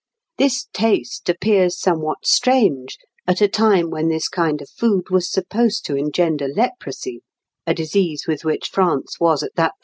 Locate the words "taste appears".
0.73-1.79